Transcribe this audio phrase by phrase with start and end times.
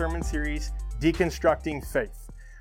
[0.00, 2.19] sermon series, Deconstructing Faith.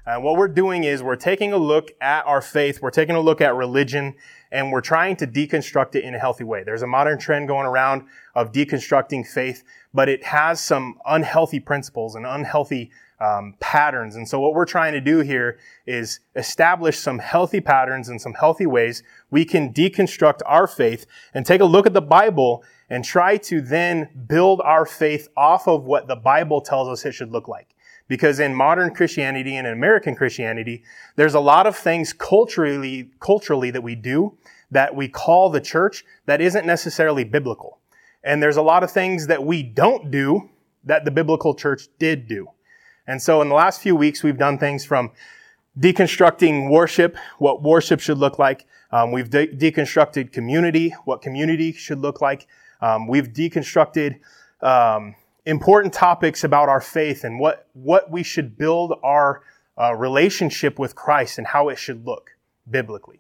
[0.10, 3.20] And what we're doing is we're taking a look at our faith, we're taking a
[3.20, 4.16] look at religion,
[4.52, 6.64] and we're trying to deconstruct it in a healthy way.
[6.64, 12.16] There's a modern trend going around of deconstructing faith, but it has some unhealthy principles
[12.16, 14.16] and unhealthy um, patterns.
[14.16, 18.33] And so what we're trying to do here is establish some healthy patterns and some
[18.33, 21.05] healthy ways we can deconstruct our faith
[21.36, 25.68] and take a look at the Bible and try to then build our faith off
[25.68, 27.75] of what the Bible tells us it should look like.
[28.09, 30.83] Because in modern Christianity and in American Christianity,
[31.15, 34.38] there's a lot of things culturally, culturally that we do
[34.72, 37.80] that we call the church that isn't necessarily biblical.
[38.23, 40.49] And there's a lot of things that we don't do
[40.83, 42.49] that the biblical church did do.
[43.08, 45.11] And so in the last few weeks, we've done things from
[45.79, 48.66] deconstructing worship, what worship should look like.
[48.91, 52.47] Um, we've de- deconstructed community, what community should look like.
[52.81, 54.19] Um, we've deconstructed
[54.61, 55.16] um,
[55.50, 59.42] important topics about our faith and what what we should build our
[59.80, 62.31] uh, relationship with Christ and how it should look
[62.69, 63.19] biblically.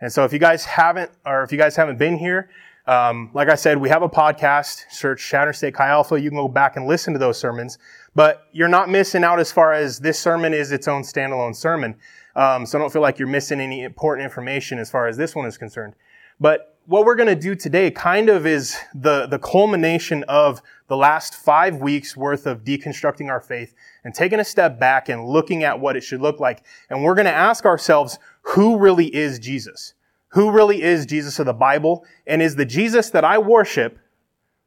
[0.00, 2.50] And so, if you guys haven't, or if you guys haven't been here,
[2.86, 4.84] um, like I said, we have a podcast.
[4.90, 6.20] Search Chadron State Chi Alpha.
[6.20, 7.78] You can go back and listen to those sermons.
[8.14, 11.96] But you're not missing out as far as this sermon is its own standalone sermon.
[12.36, 15.46] Um, so don't feel like you're missing any important information as far as this one
[15.46, 15.94] is concerned.
[16.38, 20.96] But what we're going to do today kind of is the, the culmination of the
[20.96, 25.64] last five weeks worth of deconstructing our faith and taking a step back and looking
[25.64, 26.62] at what it should look like.
[26.90, 29.94] And we're going to ask ourselves, who really is Jesus?
[30.28, 32.04] Who really is Jesus of the Bible?
[32.26, 33.98] And is the Jesus that I worship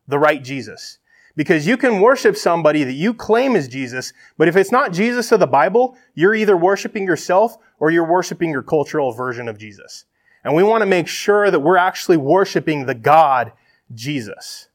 [0.08, 0.98] the right Jesus?
[1.36, 5.32] Because you can worship somebody that you claim is Jesus, but if it's not Jesus
[5.32, 10.06] of the Bible, you're either worshiping yourself or you're worshiping your cultural version of Jesus.
[10.48, 13.52] And we want to make sure that we're actually worshiping the God,
[13.94, 14.70] Jesus.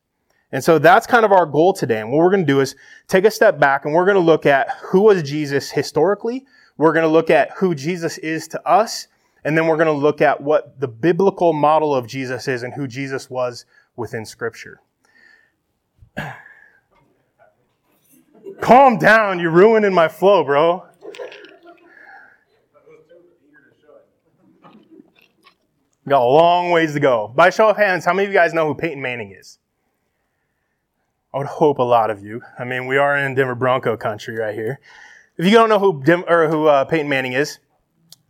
[0.53, 1.99] And so that's kind of our goal today.
[1.99, 2.77] And what we're going to do is
[3.09, 6.45] take a step back and we're going to look at who was Jesus historically.
[6.77, 9.07] We're going to look at who Jesus is to us.
[9.45, 12.75] And then we're going to look at what the biblical model of Jesus is and
[12.75, 13.65] who Jesus was
[13.97, 14.83] within scripture.
[18.61, 19.39] Calm down.
[19.41, 20.85] You're ruining my flow, bro.
[26.09, 27.33] Got a long ways to go.
[27.35, 29.59] By show of hands, how many of you guys know who Peyton Manning is?
[31.35, 32.43] I would hope a lot of you.
[32.59, 34.81] I mean, we are in Denver Bronco country right here.
[35.39, 37.59] If you don't know who or who uh, Peyton Manning is,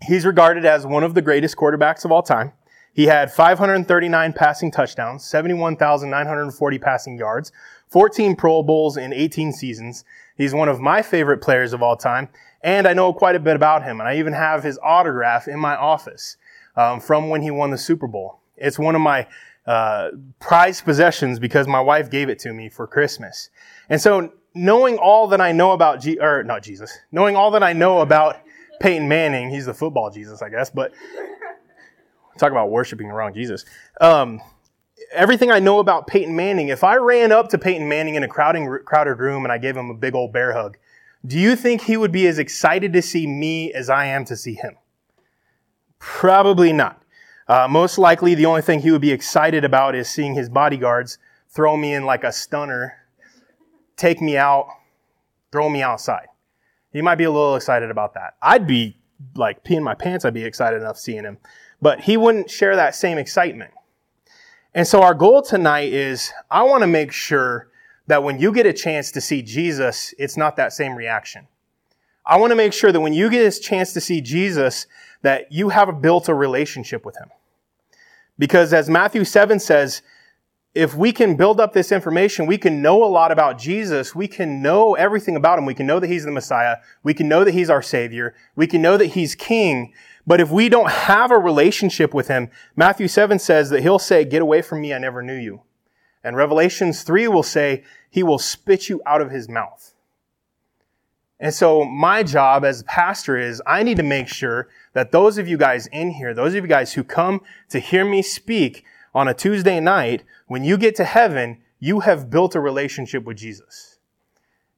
[0.03, 2.53] he's regarded as one of the greatest quarterbacks of all time.
[2.95, 7.51] He had 539 passing touchdowns, 71,940 passing yards,
[7.89, 10.05] 14 Pro Bowls in 18 seasons.
[10.37, 12.29] He's one of my favorite players of all time,
[12.63, 15.59] and I know quite a bit about him, and I even have his autograph in
[15.59, 16.37] my office
[16.77, 18.41] um, from when he won the Super Bowl.
[18.57, 19.27] It's one of my
[19.67, 20.11] uh,
[20.41, 23.51] prized possessions because my wife gave it to me for Christmas.
[23.89, 27.63] And so, knowing all that I know about, G- or not Jesus, knowing all that
[27.63, 28.41] I know about
[28.81, 30.93] Peyton Manning, he's the football Jesus, I guess, but
[32.39, 33.65] talk about worshiping the wrong Jesus.
[34.01, 34.41] Um,
[35.13, 38.29] everything I know about Peyton Manning, if I ran up to Peyton Manning in a
[38.29, 40.77] crowding, crowded room and I gave him a big old bear hug,
[41.25, 44.37] do you think he would be as excited to see me as I am to
[44.37, 44.77] see him?
[46.03, 47.01] Probably not.
[47.47, 51.17] Uh, most likely, the only thing he would be excited about is seeing his bodyguards
[51.49, 52.95] throw me in like a stunner,
[53.97, 54.67] take me out,
[55.53, 56.27] throw me outside.
[56.93, 58.35] He might be a little excited about that.
[58.43, 58.97] I'd be
[59.37, 60.25] like peeing my pants.
[60.25, 61.39] I'd be excited enough seeing him,
[61.81, 63.71] but he wouldn't share that same excitement.
[64.75, 67.69] And so our goal tonight is I want to make sure
[68.09, 71.47] that when you get a chance to see Jesus, it's not that same reaction.
[72.27, 74.87] I want to make sure that when you get a chance to see Jesus,
[75.23, 77.31] that you have built a relationship with him.
[78.39, 80.03] Because as Matthew 7 says,
[80.75, 84.15] if we can build up this information, we can know a lot about Jesus.
[84.15, 85.67] We can know everything about him.
[85.67, 86.77] We can know that he's the Messiah.
[87.03, 88.35] We can know that he's our Savior.
[88.57, 89.93] We can know that he's King.
[90.27, 94.25] But if we don't have a relationship with him, Matthew 7 says that he'll say,
[94.25, 95.63] get away from me, I never knew you.
[96.25, 99.95] And Revelations 3 will say, he will spit you out of his mouth.
[101.39, 105.39] And so my job as a pastor is I need to make sure that those
[105.39, 107.41] of you guys in here, those of you guys who come
[107.71, 108.85] to hear me speak
[109.15, 113.37] on a Tuesday night, when you get to heaven, you have built a relationship with
[113.37, 113.99] Jesus.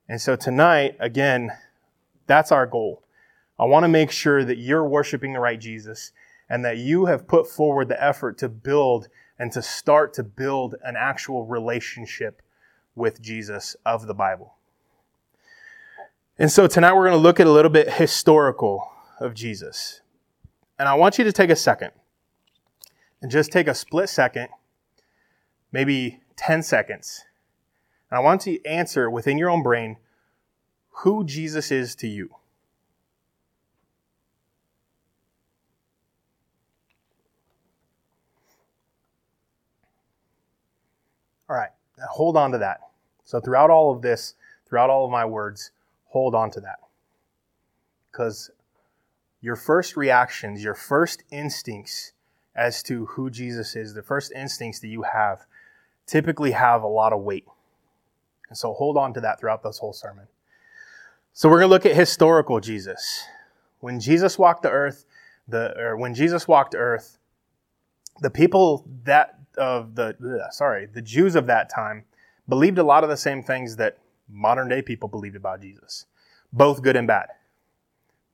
[0.08, 1.50] And so tonight, again,
[2.26, 3.02] that's our goal.
[3.58, 6.12] I want to make sure that you're worshiping the right Jesus
[6.48, 9.08] and that you have put forward the effort to build
[9.38, 12.42] and to start to build an actual relationship
[12.94, 14.54] with Jesus of the Bible.
[16.38, 18.90] And so tonight we're going to look at a little bit historical
[19.20, 20.00] of Jesus.
[20.78, 21.92] And I want you to take a second
[23.22, 24.48] and just take a split second,
[25.72, 27.24] maybe 10 seconds.
[28.10, 29.96] And I want you to answer within your own brain
[30.98, 32.30] who Jesus is to you.
[41.48, 42.80] All right, now hold on to that.
[43.24, 44.34] So, throughout all of this,
[44.66, 45.70] throughout all of my words,
[46.06, 46.78] hold on to that.
[48.10, 48.50] Because
[49.44, 52.12] your first reactions, your first instincts
[52.56, 55.44] as to who Jesus is, the first instincts that you have,
[56.06, 57.44] typically have a lot of weight.
[58.48, 60.28] And so hold on to that throughout this whole sermon.
[61.34, 63.22] So we're going to look at historical Jesus.
[63.80, 65.04] When Jesus walked the earth,
[65.46, 67.18] the or when Jesus walked earth,
[68.22, 72.04] the people that of the sorry, the Jews of that time
[72.48, 76.06] believed a lot of the same things that modern day people believed about Jesus,
[76.50, 77.28] both good and bad.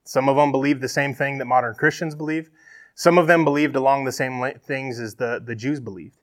[0.05, 2.51] Some of them believed the same thing that modern Christians believe.
[2.95, 6.17] Some of them believed along the same things as the, the Jews believed.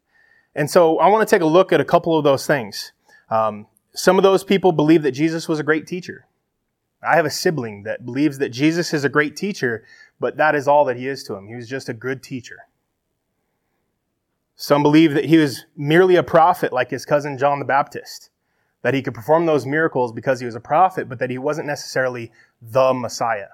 [0.55, 2.91] And so I want to take a look at a couple of those things.
[3.29, 6.27] Um, some of those people believe that Jesus was a great teacher.
[7.01, 9.85] I have a sibling that believes that Jesus is a great teacher,
[10.19, 11.47] but that is all that he is to him.
[11.47, 12.67] He was just a good teacher.
[14.55, 18.31] Some believe that he was merely a prophet like his cousin John the Baptist,
[18.81, 21.67] that he could perform those miracles because he was a prophet, but that he wasn't
[21.67, 23.49] necessarily the Messiah.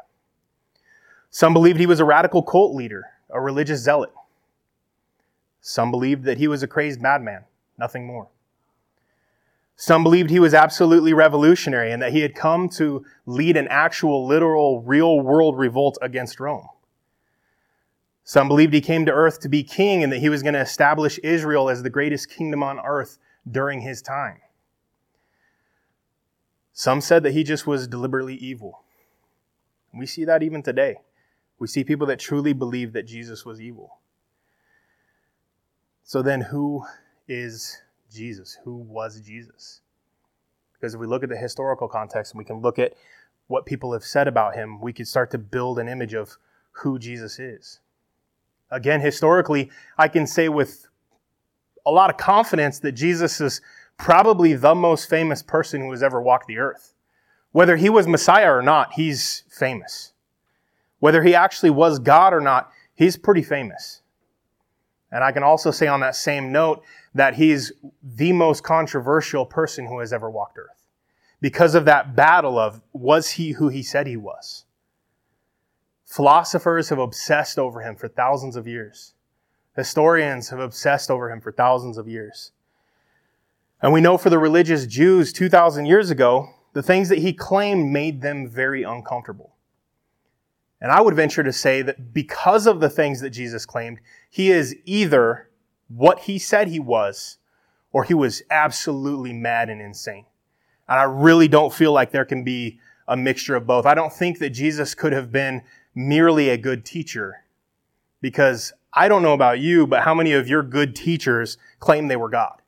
[1.34, 4.12] Some believed he was a radical cult leader, a religious zealot.
[5.62, 7.46] Some believed that he was a crazed madman,
[7.76, 8.28] nothing more.
[9.76, 14.28] Some believed he was absolutely revolutionary and that he had come to lead an actual,
[14.28, 16.68] literal, real world revolt against Rome.
[18.24, 20.62] Some believed he came to earth to be king and that he was going to
[20.62, 23.18] establish Israel as the greatest kingdom on earth
[23.50, 24.38] during his time.
[26.74, 28.84] Some said that he just was deliberately evil.
[29.92, 30.98] We see that even today.
[31.60, 34.00] We see people that truly believe that Jesus was evil.
[36.04, 36.84] So then, who
[37.28, 38.58] is Jesus?
[38.64, 39.82] Who was Jesus?
[40.74, 42.94] Because if we look at the historical context and we can look at
[43.48, 46.38] what people have said about him, we can start to build an image of
[46.72, 47.80] who Jesus is.
[48.72, 50.88] Again, historically, I can say with
[51.86, 53.62] a lot of confidence that Jesus is
[53.98, 56.94] probably the most famous person who has ever walked the earth.
[57.52, 60.13] Whether he was Messiah or not, he's famous.
[61.04, 64.04] Whether he actually was God or not, he's pretty famous.
[65.12, 66.82] And I can also say on that same note
[67.14, 70.82] that he's the most controversial person who has ever walked earth.
[71.42, 74.64] Because of that battle of, was he who he said he was?
[76.06, 79.14] Philosophers have obsessed over him for thousands of years.
[79.76, 82.54] Historians have obsessed over him for thousands of years.
[83.82, 87.92] And we know for the religious Jews 2,000 years ago, the things that he claimed
[87.92, 89.53] made them very uncomfortable.
[90.84, 94.00] And I would venture to say that because of the things that Jesus claimed,
[94.30, 95.50] he is either
[95.88, 97.38] what he said he was,
[97.94, 100.26] or he was absolutely mad and insane.
[100.90, 103.86] And I really don't feel like there can be a mixture of both.
[103.86, 105.62] I don't think that Jesus could have been
[105.96, 107.46] merely a good teacher
[108.20, 112.18] because I don't know about you, but how many of your good teachers claim they
[112.18, 112.62] were God?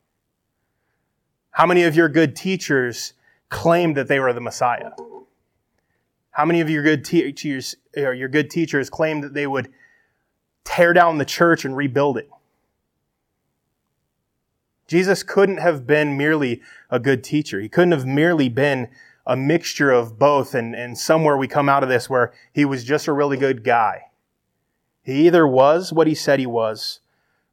[1.52, 3.14] How many of your good teachers
[3.50, 4.92] claimed that they were the Messiah?
[6.36, 9.72] How many of your good teachers, or your good teachers claim that they would
[10.66, 12.30] tear down the church and rebuild it?
[14.86, 17.62] Jesus couldn't have been merely a good teacher.
[17.62, 18.90] He couldn't have merely been
[19.26, 22.84] a mixture of both and, and somewhere we come out of this where he was
[22.84, 24.08] just a really good guy.
[25.04, 27.00] He either was what he said he was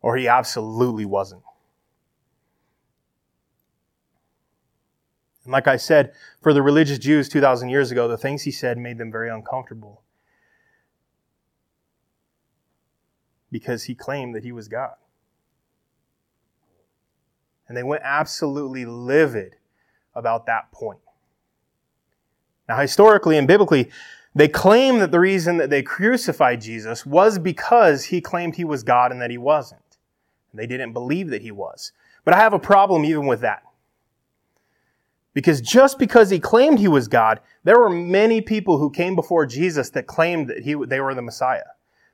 [0.01, 1.43] or he absolutely wasn't.
[5.45, 8.79] And like I said, for the religious Jews 2,000 years ago, the things he said
[8.79, 10.03] made them very uncomfortable.
[13.51, 14.95] Because he claimed that he was God.
[17.69, 19.57] And they went absolutely livid
[20.15, 21.01] about that point.
[22.69, 23.91] Now, historically and biblically,
[24.35, 28.83] they claim that the reason that they crucified Jesus was because he claimed he was
[28.83, 29.81] God and that he wasn't.
[30.55, 31.93] They didn't believe that he was.
[32.25, 33.63] But I have a problem even with that.
[35.35, 39.47] Because just because he claimed he was God, there were many people who came before
[39.47, 41.62] Jesus that claimed that he, they were the Messiah.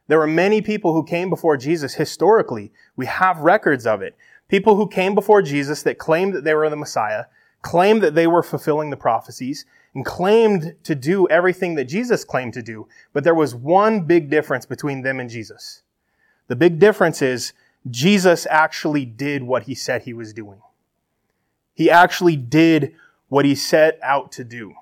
[0.06, 2.72] There were many people who came before Jesus historically.
[2.96, 4.16] We have records of it.
[4.48, 7.24] People who came before Jesus that claimed that they were the Messiah,
[7.60, 12.54] claimed that they were fulfilling the prophecies, and claimed to do everything that Jesus claimed
[12.54, 12.88] to do.
[13.12, 15.82] But there was one big difference between them and Jesus.
[16.46, 17.52] The big difference is
[17.90, 20.60] Jesus actually did what he said he was doing.
[21.74, 22.94] He actually did
[23.28, 24.74] what he set out to do.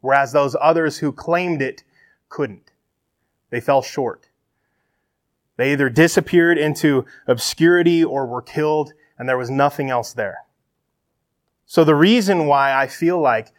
[0.00, 1.82] Whereas those others who claimed it
[2.28, 2.72] couldn't.
[3.50, 4.28] They fell short.
[5.56, 10.38] They either disappeared into obscurity or were killed, and there was nothing else there.
[11.66, 13.52] So the reason why I feel like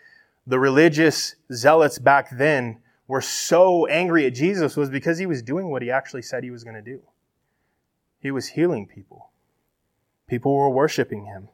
[0.46, 5.70] the religious zealots back then were so angry at Jesus was because he was doing
[5.70, 7.01] what he actually said he was going to do.
[8.20, 9.32] He was healing people.
[10.27, 11.50] People were worshiping him.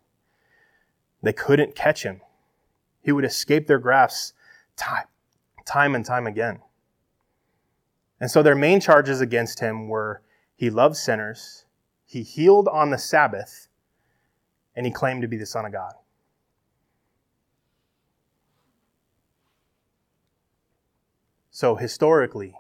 [1.22, 2.22] They couldn't catch him.
[3.01, 4.36] He would escape their grasp
[4.75, 5.06] time,
[5.66, 6.60] time and time again.
[8.20, 10.22] And so their main charges against him were
[10.56, 11.66] he loved sinners,
[12.06, 13.68] he healed on the Sabbath,
[14.75, 15.94] and he claimed to be the Son of God.
[21.50, 22.56] So historically,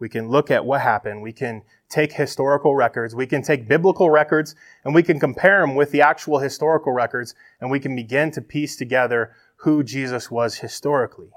[0.00, 1.22] we can look at what happened.
[1.22, 3.14] We can take historical records.
[3.14, 4.54] We can take biblical records
[4.84, 8.40] and we can compare them with the actual historical records and we can begin to
[8.40, 11.30] piece together who Jesus was historically.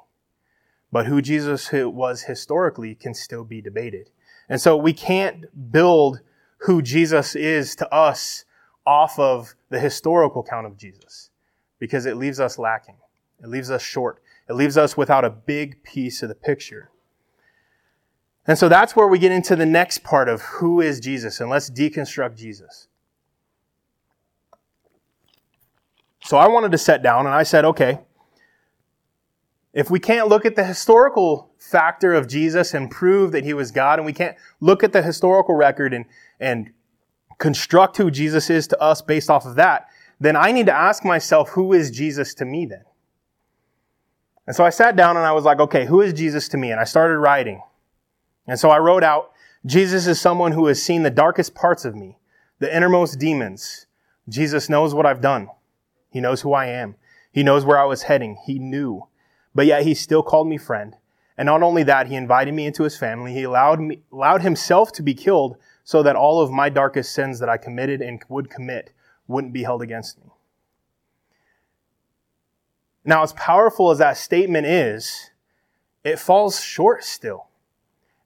[0.91, 4.12] But who Jesus was historically can still be debated.
[4.48, 6.22] And so we can't build
[6.60, 8.46] who Jesus is to us
[8.86, 11.32] off of the historical count of Jesus
[11.79, 12.96] because it leaves us lacking.
[13.41, 14.22] It leaves us short.
[14.48, 16.91] It leaves us without a big piece of the picture.
[18.46, 21.50] And so that's where we get into the next part of who is Jesus, and
[21.50, 22.88] let's deconstruct Jesus.
[26.24, 28.00] So I wanted to sit down and I said, okay,
[29.74, 33.72] if we can't look at the historical factor of Jesus and prove that he was
[33.72, 36.06] God, and we can't look at the historical record and,
[36.40, 36.72] and
[37.40, 39.88] construct who Jesus is to us based off of that,
[40.20, 42.84] then I need to ask myself, who is Jesus to me then?
[44.46, 46.72] And so I sat down and I was like, okay, who is Jesus to me?
[46.72, 47.62] And I started writing.
[48.48, 49.32] And so I wrote out,
[49.66, 52.18] Jesus is someone who has seen the darkest parts of me,
[52.60, 53.86] the innermost demons.
[54.28, 55.50] Jesus knows what I've done.
[56.10, 56.96] He knows who I am.
[57.32, 58.38] He knows where I was heading.
[58.46, 59.08] He knew.
[59.56, 60.96] But yet he still called me friend.
[61.38, 63.34] And not only that, he invited me into his family.
[63.34, 67.40] He allowed me, allowed himself to be killed so that all of my darkest sins
[67.40, 68.92] that I committed and would commit
[69.28, 70.30] wouldn't be held against me.
[73.06, 75.32] Now, as powerful as that statement is,
[76.04, 77.48] it falls short still.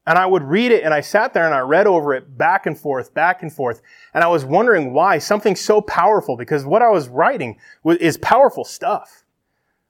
[0.08, 2.66] And I would read it and I sat there and I read over it back
[2.66, 3.82] and forth, back and forth.
[4.14, 8.64] And I was wondering why something so powerful, because what I was writing is powerful
[8.64, 9.26] stuff.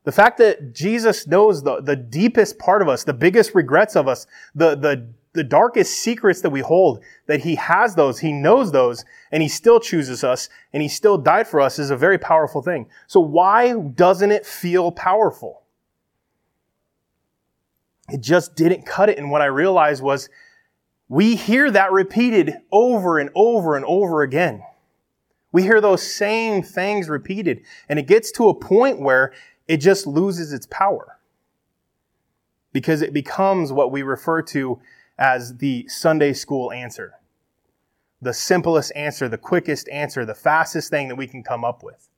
[0.05, 4.07] The fact that Jesus knows the, the deepest part of us, the biggest regrets of
[4.07, 8.71] us, the, the, the darkest secrets that we hold, that he has those, he knows
[8.71, 12.17] those, and he still chooses us, and he still died for us is a very
[12.17, 12.87] powerful thing.
[13.05, 15.61] So why doesn't it feel powerful?
[18.09, 19.17] It just didn't cut it.
[19.17, 20.29] And what I realized was
[21.09, 24.63] we hear that repeated over and over and over again.
[25.51, 29.33] We hear those same things repeated, and it gets to a point where
[29.67, 31.17] it just loses its power
[32.73, 34.79] because it becomes what we refer to
[35.17, 37.13] as the Sunday school answer.
[38.21, 42.09] The simplest answer, the quickest answer, the fastest thing that we can come up with.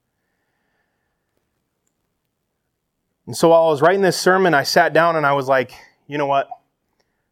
[3.30, 5.74] And so while I was writing this sermon, I sat down and I was like,
[6.08, 6.50] you know what?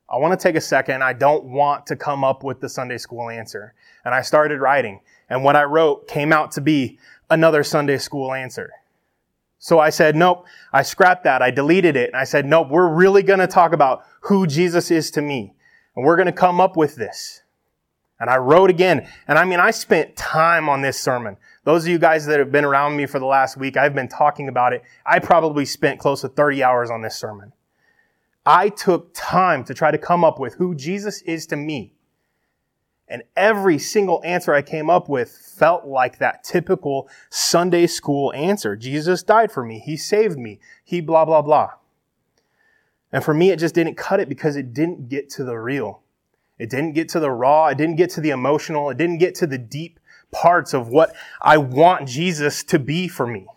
[0.07, 1.03] I want to take a second.
[1.03, 3.73] I don't want to come up with the Sunday school answer.
[4.05, 4.99] And I started writing.
[5.27, 6.99] And what I wrote came out to be
[7.31, 8.69] another Sunday school answer.
[9.57, 11.41] So I said, nope, I scrapped that.
[11.41, 12.11] I deleted it.
[12.11, 15.55] And I said, nope, we're really going to talk about who Jesus is to me.
[15.95, 17.41] And we're going to come up with this.
[18.19, 19.07] And I wrote again.
[19.27, 21.38] And I mean, I spent time on this sermon.
[21.63, 24.07] Those of you guys that have been around me for the last week, I've been
[24.07, 24.83] talking about it.
[25.05, 27.53] I probably spent close to 30 hours on this sermon.
[28.45, 31.93] I took time to try to come up with who Jesus is to me.
[33.09, 38.75] And every single answer I came up with felt like that typical Sunday school answer.
[38.75, 39.79] Jesus died for me.
[39.79, 40.59] He saved me.
[40.83, 41.71] He blah, blah, blah.
[43.12, 46.01] And for me, it just didn't cut it because it didn't get to the real.
[46.59, 47.67] It didn't get to the raw.
[47.67, 48.89] It didn't get to the emotional.
[48.89, 49.99] It didn't get to the deep
[50.31, 53.47] parts of what I want Jesus to be for me.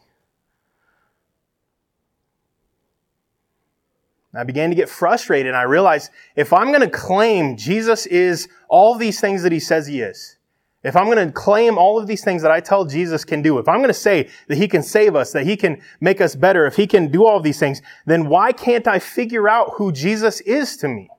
[4.32, 8.48] I began to get frustrated and I realized if I'm going to claim Jesus is
[8.68, 10.36] all these things that he says he is,
[10.84, 13.58] if I'm going to claim all of these things that I tell Jesus can do,
[13.58, 16.36] if I'm going to say that he can save us, that he can make us
[16.36, 19.90] better, if he can do all these things, then why can't I figure out who
[19.90, 21.10] Jesus is to me?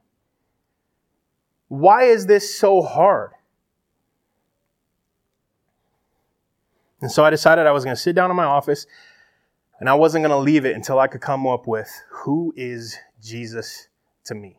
[1.72, 3.32] Why is this so hard?
[7.00, 8.86] And so I decided I was going to sit down in my office
[9.80, 12.98] and I wasn't going to leave it until I could come up with who is
[13.24, 13.88] Jesus
[14.26, 14.58] to me.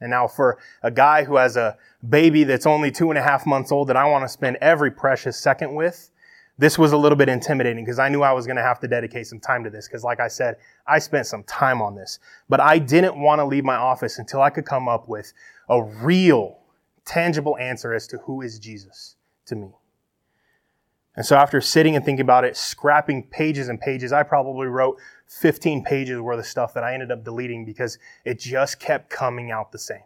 [0.00, 1.76] And now for a guy who has a
[2.08, 4.90] baby that's only two and a half months old that I want to spend every
[4.90, 6.10] precious second with,
[6.58, 8.88] this was a little bit intimidating because I knew I was going to have to
[8.88, 10.56] dedicate some time to this because like I said,
[10.86, 12.18] I spent some time on this.
[12.48, 15.32] But I didn't want to leave my office until I could come up with
[15.68, 16.58] a real,
[17.04, 19.16] tangible answer as to who is Jesus
[19.46, 19.70] to me.
[21.16, 24.98] And so after sitting and thinking about it, scrapping pages and pages, I probably wrote
[25.28, 29.50] 15 pages worth of stuff that I ended up deleting because it just kept coming
[29.50, 30.02] out the same.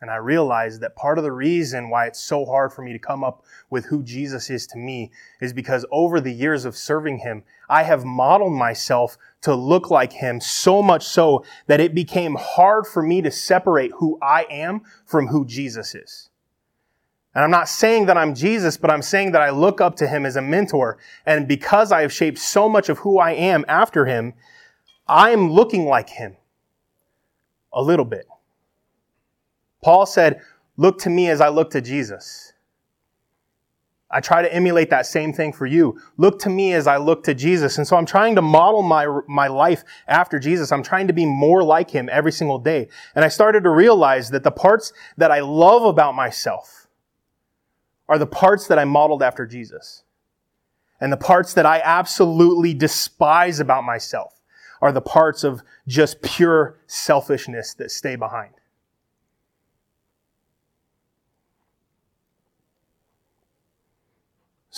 [0.00, 3.00] And I realized that part of the reason why it's so hard for me to
[3.00, 7.18] come up with who Jesus is to me is because over the years of serving
[7.18, 12.36] Him, I have modeled myself to look like Him so much so that it became
[12.36, 16.30] hard for me to separate who I am from who Jesus is.
[17.34, 20.06] And I'm not saying that I'm Jesus, but I'm saying that I look up to
[20.06, 20.98] Him as a mentor.
[21.26, 24.34] And because I have shaped so much of who I am after Him,
[25.08, 26.36] I'm looking like Him
[27.72, 28.26] a little bit.
[29.82, 30.40] Paul said,
[30.76, 32.52] Look to me as I look to Jesus.
[34.10, 36.00] I try to emulate that same thing for you.
[36.16, 37.76] Look to me as I look to Jesus.
[37.76, 40.72] And so I'm trying to model my, my life after Jesus.
[40.72, 42.88] I'm trying to be more like him every single day.
[43.14, 46.86] And I started to realize that the parts that I love about myself
[48.08, 50.04] are the parts that I modeled after Jesus.
[51.00, 54.40] And the parts that I absolutely despise about myself
[54.80, 58.54] are the parts of just pure selfishness that stay behind.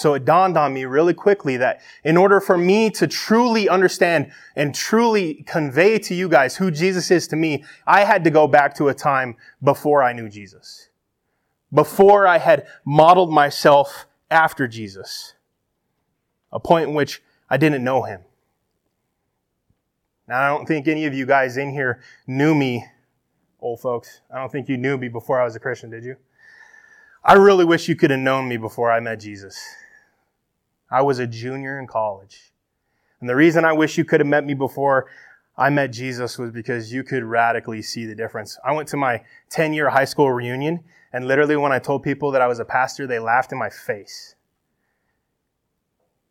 [0.00, 4.32] So it dawned on me really quickly that in order for me to truly understand
[4.56, 8.46] and truly convey to you guys who Jesus is to me, I had to go
[8.46, 10.88] back to a time before I knew Jesus.
[11.70, 15.34] Before I had modeled myself after Jesus.
[16.50, 18.22] A point in which I didn't know him.
[20.26, 22.86] Now, I don't think any of you guys in here knew me,
[23.60, 24.22] old folks.
[24.32, 26.16] I don't think you knew me before I was a Christian, did you?
[27.22, 29.58] I really wish you could have known me before I met Jesus.
[30.90, 32.52] I was a junior in college.
[33.20, 35.06] And the reason I wish you could have met me before
[35.56, 38.58] I met Jesus was because you could radically see the difference.
[38.64, 42.30] I went to my 10 year high school reunion, and literally when I told people
[42.30, 44.34] that I was a pastor, they laughed in my face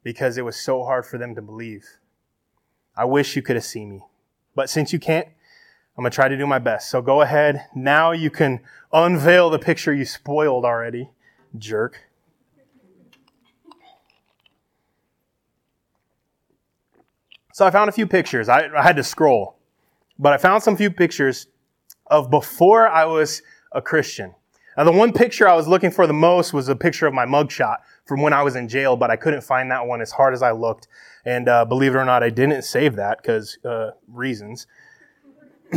[0.04, 1.86] because it was so hard for them to believe.
[2.95, 4.02] I wish you could have seen me.
[4.56, 5.28] But since you can't,
[5.95, 6.89] I'm going to try to do my best.
[6.89, 7.65] So go ahead.
[7.76, 11.12] Now you can unveil the picture you spoiled already,
[11.58, 12.09] jerk.
[17.60, 18.48] So I found a few pictures.
[18.48, 19.58] I, I had to scroll,
[20.17, 21.48] but I found some few pictures
[22.08, 23.41] of before I was
[23.74, 24.34] a Christian.
[24.78, 27.26] Now, the one picture I was looking for the most was a picture of my
[27.26, 30.34] mugshot from when I was in jail, but I couldn't find that one as hard
[30.34, 30.88] as I looked.
[31.26, 34.65] And uh, believe it or not, I didn't save that because uh, reasons.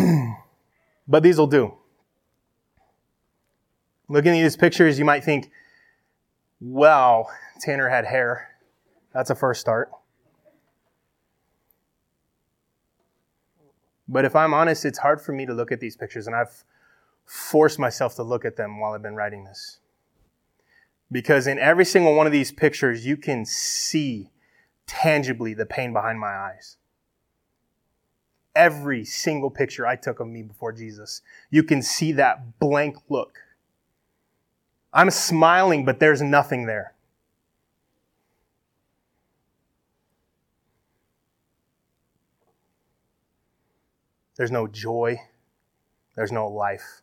[1.08, 1.74] but these will do.
[4.06, 5.50] Looking at these pictures, you might think,
[6.60, 7.26] wow,
[7.60, 8.50] Tanner had hair.
[9.12, 9.90] That's a first start.
[14.12, 16.64] But if I'm honest, it's hard for me to look at these pictures, and I've
[17.24, 19.78] forced myself to look at them while I've been writing this.
[21.10, 24.30] Because in every single one of these pictures, you can see
[24.86, 26.76] tangibly the pain behind my eyes.
[28.54, 33.38] Every single picture I took of me before Jesus, you can see that blank look.
[34.92, 36.92] I'm smiling, but there's nothing there.
[44.42, 45.20] There's no joy.
[46.16, 47.02] There's no life.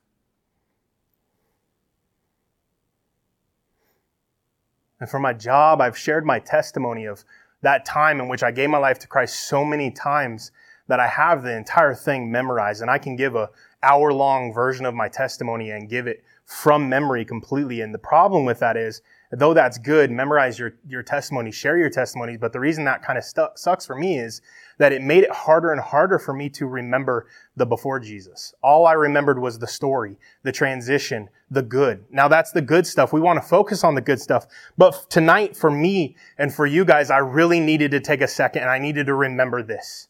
[4.99, 7.23] And for my job, I've shared my testimony of
[7.61, 10.51] that time in which I gave my life to Christ so many times
[10.89, 14.85] that I have the entire thing memorized and I can give a hour long version
[14.85, 17.79] of my testimony and give it from memory completely.
[17.79, 21.89] And the problem with that is, though that's good, memorize your, your testimony, share your
[21.89, 22.35] testimony.
[22.35, 24.41] But the reason that kind of stu- sucks for me is
[24.79, 28.55] that it made it harder and harder for me to remember the before Jesus.
[28.63, 32.05] All I remembered was the story, the transition, the good.
[32.09, 33.13] Now that's the good stuff.
[33.13, 34.47] We want to focus on the good stuff.
[34.77, 38.63] But tonight, for me and for you guys, I really needed to take a second
[38.63, 40.07] and I needed to remember this.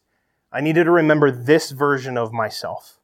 [0.50, 2.98] I needed to remember this version of myself.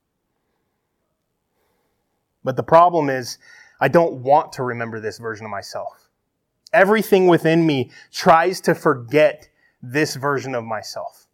[2.42, 3.38] But the problem is,
[3.81, 6.06] I don't want to remember this version of myself.
[6.72, 9.48] Everything within me tries to forget
[9.83, 11.26] this version of myself.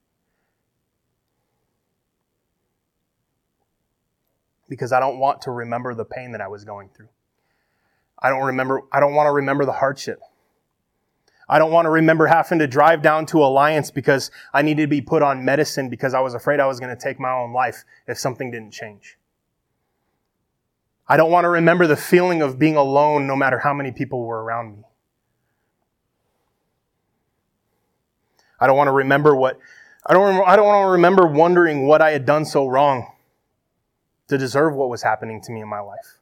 [4.68, 7.09] Because I don't want to remember the pain that I was going through.
[8.18, 10.21] I don't remember, I don't want to remember the hardship.
[11.49, 14.88] I don't want to remember having to drive down to Alliance because I needed to
[14.88, 17.53] be put on medicine because I was afraid I was going to take my own
[17.53, 19.18] life if something didn't change.
[21.09, 24.25] I don't want to remember the feeling of being alone no matter how many people
[24.25, 24.85] were around me.
[28.62, 29.59] I don't want to remember what,
[30.07, 33.11] I don't, I don't want to remember wondering what I had done so wrong
[34.29, 36.20] to deserve what was happening to me in my life.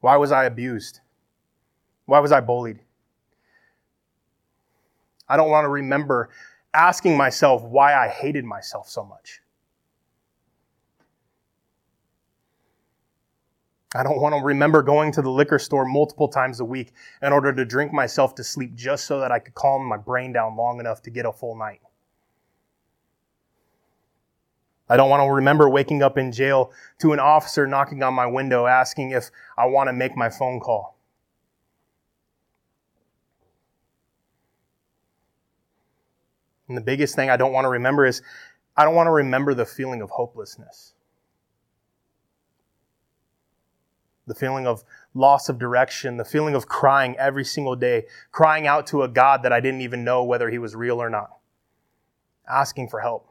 [0.00, 0.98] Why was I abused?
[2.06, 2.80] Why was I bullied?
[5.28, 6.30] I don't want to remember
[6.74, 9.41] asking myself why I hated myself so much.
[13.94, 17.32] I don't want to remember going to the liquor store multiple times a week in
[17.32, 20.56] order to drink myself to sleep just so that I could calm my brain down
[20.56, 21.80] long enough to get a full night.
[24.88, 28.26] I don't want to remember waking up in jail to an officer knocking on my
[28.26, 30.98] window asking if I want to make my phone call.
[36.68, 38.22] And the biggest thing I don't want to remember is
[38.76, 40.91] I don't want to remember the feeling of hopelessness.
[44.26, 48.86] The feeling of loss of direction, the feeling of crying every single day, crying out
[48.88, 51.38] to a God that I didn't even know whether he was real or not,
[52.48, 53.28] asking for help.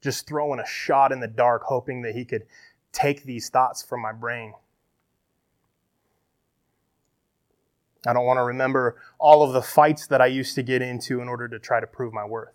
[0.00, 2.42] Just throwing a shot in the dark, hoping that he could
[2.90, 4.54] take these thoughts from my brain.
[8.06, 11.20] I don't want to remember all of the fights that I used to get into
[11.20, 12.54] in order to try to prove my worth.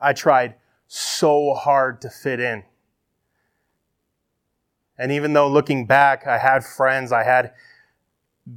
[0.00, 0.54] I tried
[0.86, 2.64] so hard to fit in.
[4.98, 7.52] And even though looking back, I had friends, I had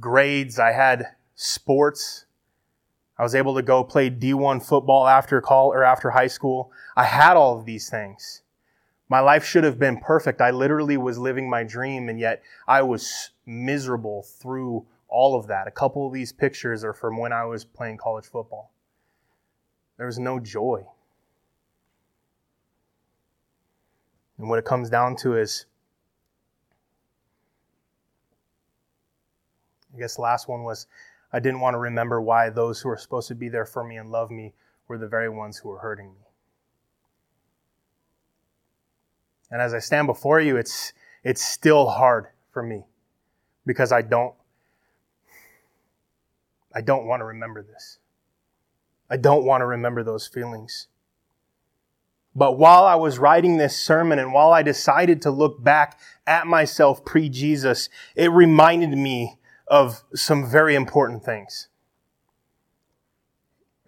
[0.00, 2.26] grades, I had sports,
[3.18, 6.72] I was able to go play D1 football after call or after high school.
[6.96, 8.42] I had all of these things.
[9.08, 10.40] My life should have been perfect.
[10.40, 15.68] I literally was living my dream, and yet I was miserable through all of that.
[15.68, 18.72] A couple of these pictures are from when I was playing college football.
[19.98, 20.84] There was no joy.
[24.38, 25.66] And what it comes down to is
[29.94, 30.86] I guess the last one was
[31.32, 33.96] I didn't want to remember why those who were supposed to be there for me
[33.96, 34.52] and love me
[34.88, 36.20] were the very ones who were hurting me.
[39.50, 42.84] And as I stand before you, it's, it's still hard for me
[43.66, 44.34] because I don't,
[46.74, 47.98] I don't want to remember this.
[49.10, 50.88] I don't want to remember those feelings.
[52.34, 56.46] But while I was writing this sermon and while I decided to look back at
[56.46, 59.38] myself pre-Jesus, it reminded me
[59.72, 61.68] of some very important things.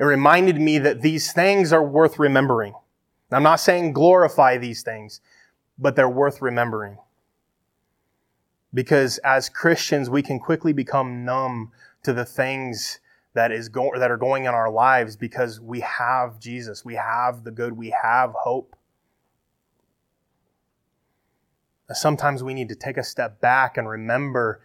[0.01, 2.73] It reminded me that these things are worth remembering.
[3.31, 5.21] I'm not saying glorify these things,
[5.79, 6.97] but they're worth remembering.
[8.73, 11.71] Because as Christians, we can quickly become numb
[12.03, 13.01] to the things
[13.35, 17.45] that is going that are going in our lives because we have Jesus, we have
[17.45, 18.75] the good, we have hope.
[21.93, 24.63] Sometimes we need to take a step back and remember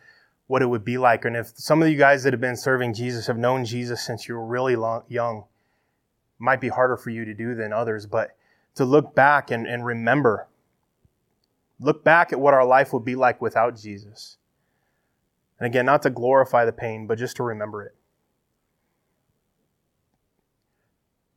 [0.50, 1.24] what it would be like.
[1.24, 4.28] And if some of you guys that have been serving Jesus have known Jesus since
[4.28, 5.46] you were really long, young,
[6.38, 8.36] might be harder for you to do than others, but
[8.76, 10.50] to look back and, and remember
[11.80, 14.38] Look back at what our life would be like without Jesus.
[15.60, 17.96] And again, not to glorify the pain, but just to remember it.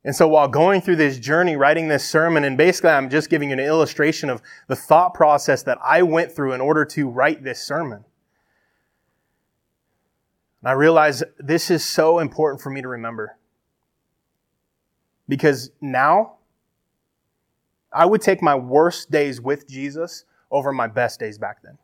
[0.05, 3.49] And so while going through this journey, writing this sermon, and basically I'm just giving
[3.49, 7.41] you an illustration of the thought process that I went through in order to write
[7.41, 8.03] this sermon.
[10.63, 13.37] And I realize this is so important for me to remember.
[15.27, 16.37] Because now,
[17.91, 21.77] I would take my worst days with Jesus over my best days back then.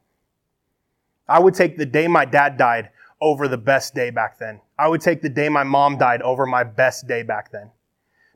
[1.28, 2.90] I would take the day my dad died
[3.20, 4.62] over the best day back then.
[4.78, 7.72] I would take the day my mom died over my best day back then.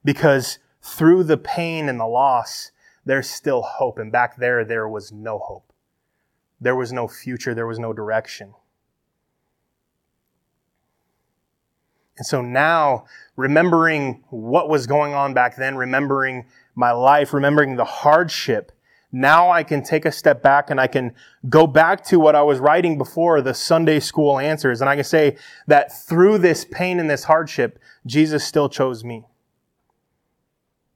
[0.03, 2.71] Because through the pain and the loss,
[3.05, 3.97] there's still hope.
[3.97, 5.71] And back there, there was no hope.
[6.59, 7.55] There was no future.
[7.55, 8.53] There was no direction.
[12.17, 16.45] And so now, remembering what was going on back then, remembering
[16.75, 18.71] my life, remembering the hardship
[19.15, 21.13] now I can take a step back and I can
[21.47, 24.81] go back to what I was writing before, the Sunday school answers.
[24.81, 29.23] And I can say that through this pain and this hardship, Jesus still chose me.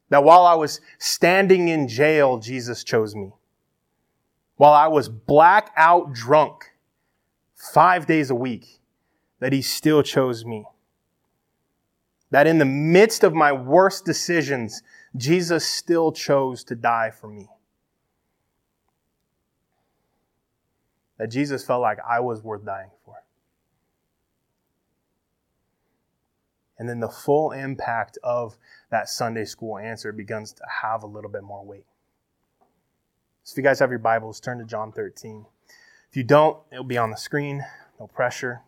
[0.10, 3.34] That while I was standing in jail, Jesus chose me.
[4.56, 6.72] While I was blackout drunk
[7.54, 8.82] five days a week,
[9.40, 10.66] that he still chose me.
[12.30, 14.84] That in the midst of my worst decisions,
[15.16, 17.48] Jesus still chose to die for me.
[21.18, 23.16] that Jesus felt like I was worth dying for.
[26.80, 28.58] And then the full impact of
[28.92, 31.86] that Sunday school answer begins to have a little bit more weight.
[33.44, 35.46] So if you guys have your Bibles, turn to John 13.
[36.10, 37.66] If you don't, it'll be on the screen,
[38.00, 38.62] no pressure.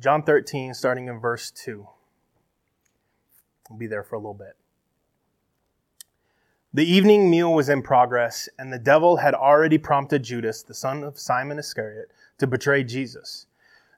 [0.00, 1.86] John 13, starting in verse 2.
[3.68, 4.56] We'll be there for a little bit.
[6.72, 11.02] The evening meal was in progress, and the devil had already prompted Judas, the son
[11.02, 13.46] of Simon Iscariot, to betray Jesus.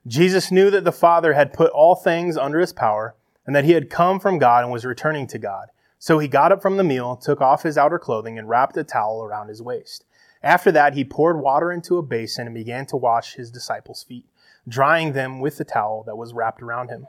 [0.07, 3.73] Jesus knew that the Father had put all things under his power, and that he
[3.73, 5.67] had come from God and was returning to God.
[5.99, 8.83] So he got up from the meal, took off his outer clothing, and wrapped a
[8.83, 10.05] towel around his waist.
[10.41, 14.25] After that, he poured water into a basin and began to wash his disciples' feet,
[14.67, 17.07] drying them with the towel that was wrapped around him.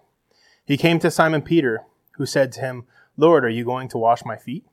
[0.65, 2.85] He came to Simon Peter, who said to him,
[3.17, 4.65] Lord, are you going to wash my feet?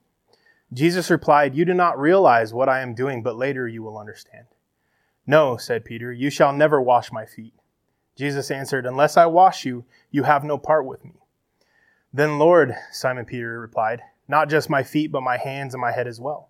[0.72, 4.46] Jesus replied, You do not realize what I am doing, but later you will understand.
[5.26, 7.54] No, said Peter, you shall never wash my feet.
[8.16, 11.14] Jesus answered, Unless I wash you, you have no part with me.
[12.14, 16.08] Then, Lord, Simon Peter replied, Not just my feet, but my hands and my head
[16.08, 16.50] as well.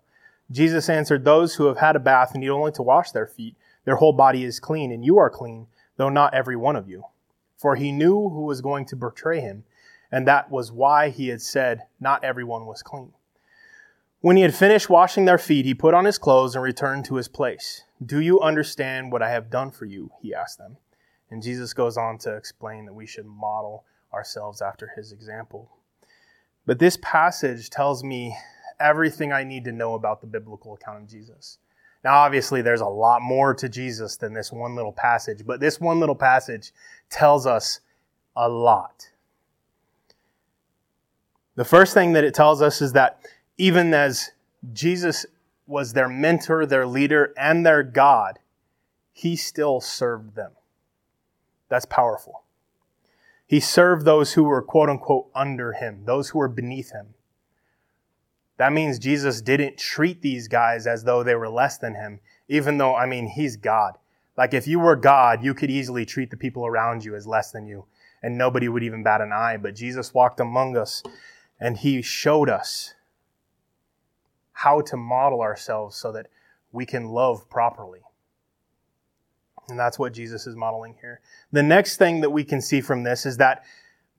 [0.50, 3.56] Jesus answered, Those who have had a bath need only to wash their feet.
[3.84, 5.66] Their whole body is clean, and you are clean,
[6.00, 7.04] though not every one of you.
[7.58, 9.64] For he knew who was going to betray him,
[10.10, 13.12] and that was why he had said, Not everyone was clean.
[14.22, 17.16] When he had finished washing their feet, he put on his clothes and returned to
[17.16, 17.82] his place.
[18.02, 20.10] Do you understand what I have done for you?
[20.22, 20.78] He asked them.
[21.30, 25.70] And Jesus goes on to explain that we should model ourselves after his example.
[26.64, 28.38] But this passage tells me
[28.80, 31.58] everything I need to know about the biblical account of Jesus.
[32.02, 35.80] Now, obviously, there's a lot more to Jesus than this one little passage, but this
[35.80, 36.72] one little passage
[37.10, 37.80] tells us
[38.36, 39.10] a lot.
[41.56, 43.20] The first thing that it tells us is that
[43.58, 44.30] even as
[44.72, 45.26] Jesus
[45.66, 48.38] was their mentor, their leader, and their God,
[49.12, 50.52] he still served them.
[51.68, 52.44] That's powerful.
[53.46, 57.14] He served those who were quote unquote under him, those who were beneath him.
[58.60, 62.76] That means Jesus didn't treat these guys as though they were less than him, even
[62.76, 63.96] though, I mean, he's God.
[64.36, 67.50] Like if you were God, you could easily treat the people around you as less
[67.50, 67.86] than you,
[68.22, 69.56] and nobody would even bat an eye.
[69.56, 71.02] But Jesus walked among us
[71.58, 72.92] and he showed us
[74.52, 76.26] how to model ourselves so that
[76.70, 78.02] we can love properly.
[79.70, 81.22] And that's what Jesus is modeling here.
[81.50, 83.64] The next thing that we can see from this is that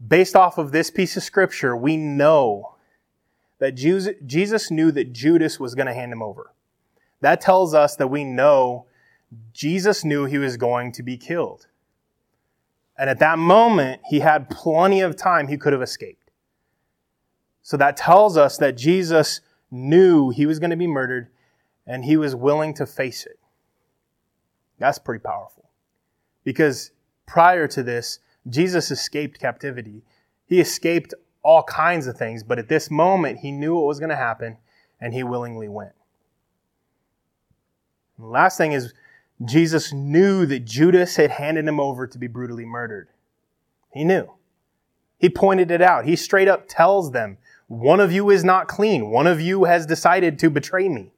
[0.08, 2.74] based off of this piece of scripture, we know
[3.62, 6.52] that Jesus knew that Judas was going to hand him over.
[7.20, 8.88] That tells us that we know
[9.54, 11.68] Jesus knew he was going to be killed.
[12.98, 16.32] And at that moment, he had plenty of time he could have escaped.
[17.62, 21.28] So that tells us that Jesus knew he was going to be murdered
[21.86, 23.38] and he was willing to face it.
[24.80, 25.70] That's pretty powerful.
[26.44, 26.90] Because
[27.28, 28.18] prior to this,
[28.50, 30.02] Jesus escaped captivity.
[30.48, 31.14] He escaped
[31.44, 34.58] all kinds of things, but at this moment, he knew what was going to happen
[35.00, 35.94] and he willingly went.
[38.18, 38.94] And the last thing is,
[39.44, 43.10] Jesus knew that Judas had handed him over to be brutally murdered.
[43.92, 44.32] He knew.
[45.18, 46.06] He pointed it out.
[46.06, 49.10] He straight up tells them, One of you is not clean.
[49.10, 51.12] One of you has decided to betray me.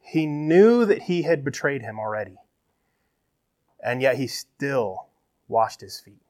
[0.00, 2.36] He knew that he had betrayed him already.
[3.82, 5.08] And yet he still
[5.48, 6.20] washed his feet.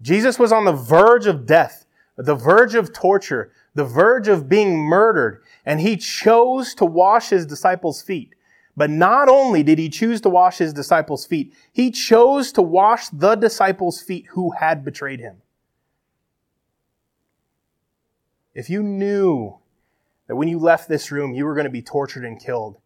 [0.00, 4.76] Jesus was on the verge of death, the verge of torture, the verge of being
[4.76, 8.34] murdered, and he chose to wash his disciples' feet.
[8.76, 13.08] But not only did he choose to wash his disciples' feet, he chose to wash
[13.08, 15.36] the disciples' feet who had betrayed him.
[18.54, 19.58] If you knew
[20.26, 22.78] that when you left this room, you were going to be tortured and killed,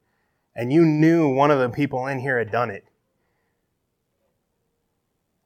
[0.54, 2.84] and you knew one of the people in here had done it,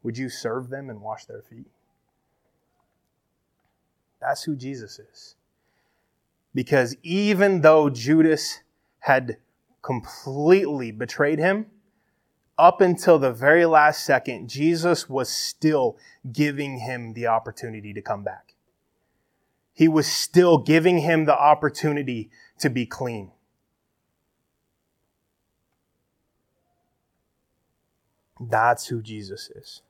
[0.03, 1.67] would you serve them and wash their feet?
[4.21, 5.37] That's who Jesus is.
[6.55, 8.61] Because even though Judas
[9.01, 9.39] had
[9.83, 11.67] completely betrayed him,
[12.59, 15.97] up until the very last second, Jesus was still
[16.31, 18.51] giving him the opportunity to come back
[19.81, 23.33] he was still giving him the opportunity to be clean.
[28.39, 29.81] That's who Jesus is.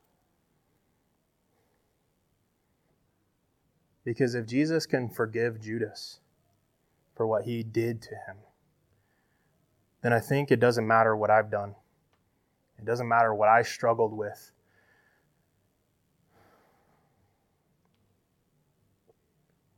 [4.10, 6.18] Because if Jesus can forgive Judas
[7.14, 8.38] for what he did to him,
[10.02, 11.76] then I think it doesn't matter what I've done.
[12.76, 14.50] It doesn't matter what I struggled with.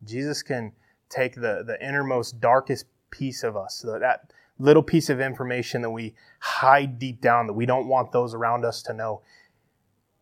[0.03, 0.73] Jesus can
[1.11, 6.15] take the, the innermost, darkest piece of us, that little piece of information that we
[6.41, 9.21] hide deep down, that we don't want those around us to know.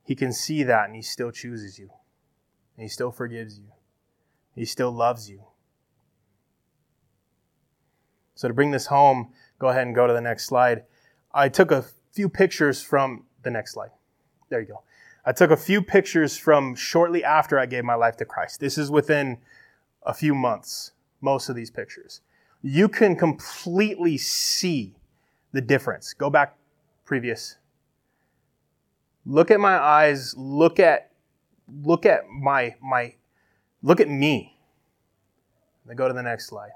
[0.02, 1.90] He can see that and he still chooses you.
[2.76, 3.66] And he still forgives you.
[4.54, 5.44] He still loves you.
[8.34, 10.84] So, to bring this home, go ahead and go to the next slide.
[11.32, 13.90] I took a few pictures from the next slide.
[14.48, 14.82] There you go.
[15.24, 18.58] I took a few pictures from shortly after I gave my life to Christ.
[18.60, 19.38] This is within
[20.02, 22.22] a few months, most of these pictures.
[22.62, 24.94] You can completely see
[25.52, 26.14] the difference.
[26.14, 26.56] Go back
[27.04, 27.56] previous.
[29.26, 31.10] Look at my eyes, look at
[31.82, 33.14] look at my my
[33.82, 34.58] look at me.
[35.86, 36.70] Then go to the next slide.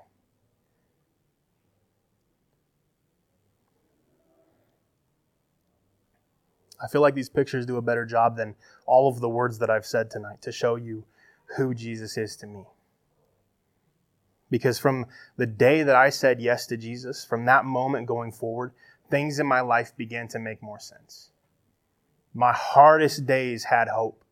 [6.83, 9.71] I feel like these pictures do a better job than all of the words that
[9.71, 11.05] I've said tonight to show you
[11.57, 12.65] who Jesus is to me.
[14.51, 18.73] Because from the day that I said yes to Jesus, from that moment going forward,
[19.11, 21.31] things in my life began to make more sense.
[22.35, 24.24] My hardest days had hope.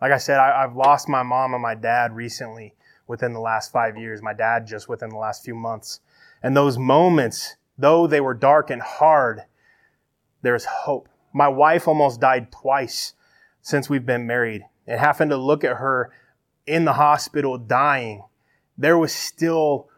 [0.00, 2.74] Like I said, I, have lost my mom and my dad recently
[3.06, 6.00] within the last five years, my dad just within the last few months.
[6.42, 9.42] And those moments, though they were dark and hard,
[10.42, 11.08] there's hope.
[11.32, 13.14] My wife almost died twice
[13.62, 14.62] since we've been married.
[14.86, 16.10] And having to look at her
[16.66, 18.24] in the hospital dying,
[18.78, 19.88] there was still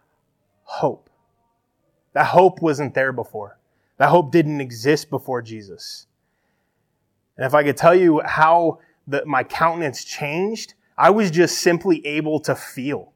[0.65, 1.09] hope.
[2.13, 3.59] That hope wasn't there before.
[3.99, 6.07] That hope didn't exist before Jesus.
[7.37, 12.05] And if I could tell you how the, my countenance changed, I was just simply
[12.07, 13.13] able to feel.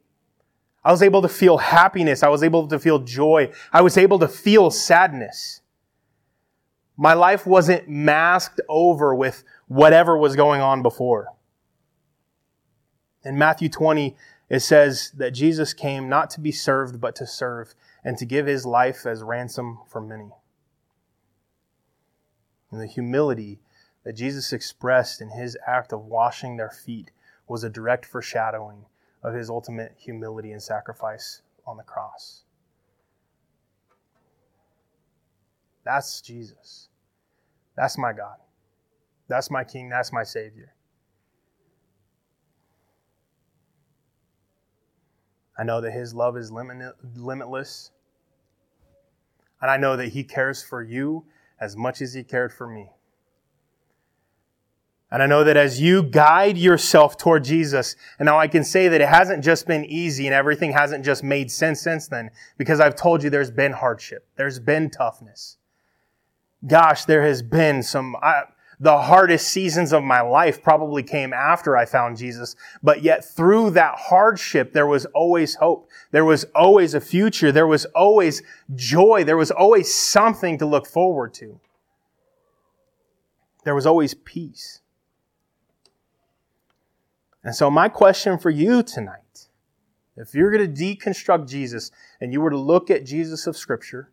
[0.83, 2.23] I was able to feel happiness.
[2.23, 3.51] I was able to feel joy.
[3.73, 5.61] I was able to feel sadness.
[6.95, 11.27] My life wasn't masked over with whatever was going on before.
[13.23, 14.15] In Matthew 20,
[14.49, 18.45] it says that Jesus came not to be served, but to serve, and to give
[18.45, 20.29] his life as ransom for many.
[22.71, 23.59] And the humility
[24.07, 27.11] that Jesus expressed in his act of washing their feet
[27.45, 28.85] was a direct foreshadowing
[29.21, 32.45] of his ultimate humility and sacrifice on the cross.
[35.83, 36.87] That's Jesus.
[37.75, 38.37] That's my God.
[39.27, 39.89] That's my King.
[39.89, 40.73] That's my Savior.
[45.57, 47.91] I know that His love is limitless.
[49.61, 51.25] And I know that He cares for you
[51.59, 52.89] as much as He cared for me.
[55.09, 58.89] And I know that as you guide yourself toward Jesus, and now I can say
[58.89, 62.81] that it hasn't just been easy and everything hasn't just made sense since then, because
[62.81, 64.27] I've told you there's been hardship.
[64.35, 65.57] There's been toughness.
[66.65, 68.43] Gosh, there has been some, I,
[68.81, 73.71] the hardest seasons of my life probably came after I found Jesus, but yet through
[73.71, 75.89] that hardship, there was always hope.
[76.11, 77.53] There was always a future.
[77.53, 78.43] There was always
[78.75, 79.23] joy.
[79.23, 81.61] There was always something to look forward to.
[83.63, 84.81] There was always peace.
[87.47, 89.47] And so, my question for you tonight
[90.17, 94.11] if you're going to deconstruct Jesus and you were to look at Jesus of Scripture,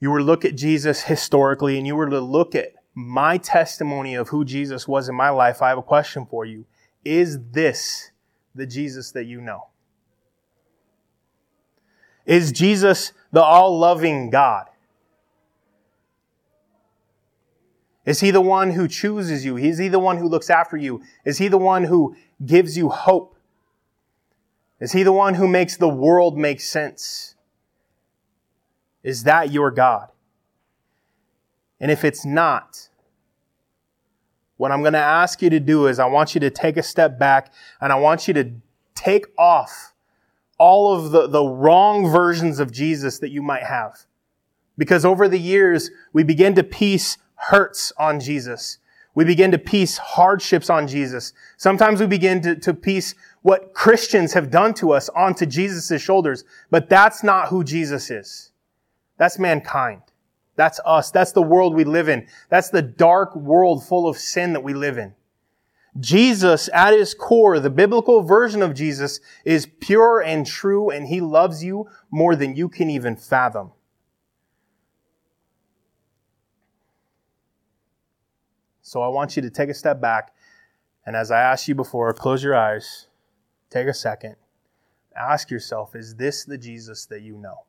[0.00, 4.16] you were to look at Jesus historically, and you were to look at my testimony
[4.16, 6.66] of who Jesus was in my life, I have a question for you.
[7.04, 8.10] Is this
[8.56, 9.68] the Jesus that you know?
[12.26, 14.66] Is Jesus the all loving God?
[18.06, 19.56] Is he the one who chooses you?
[19.56, 21.02] Is he the one who looks after you?
[21.24, 23.36] Is he the one who gives you hope?
[24.80, 27.34] Is he the one who makes the world make sense?
[29.02, 30.08] Is that your God?
[31.78, 32.88] And if it's not,
[34.56, 36.82] what I'm going to ask you to do is I want you to take a
[36.82, 38.52] step back and I want you to
[38.94, 39.94] take off
[40.58, 44.04] all of the, the wrong versions of Jesus that you might have.
[44.76, 48.78] Because over the years, we begin to piece hurts on Jesus.
[49.14, 51.32] We begin to piece hardships on Jesus.
[51.56, 56.44] Sometimes we begin to, to piece what Christians have done to us onto Jesus' shoulders,
[56.70, 58.52] but that's not who Jesus is.
[59.16, 60.02] That's mankind.
[60.56, 61.10] That's us.
[61.10, 62.26] That's the world we live in.
[62.50, 65.14] That's the dark world full of sin that we live in.
[65.98, 71.20] Jesus, at his core, the biblical version of Jesus is pure and true, and he
[71.20, 73.72] loves you more than you can even fathom.
[78.90, 80.34] So I want you to take a step back.
[81.06, 83.06] And as I asked you before, close your eyes,
[83.70, 84.34] take a second,
[85.16, 87.66] ask yourself, is this the Jesus that you know?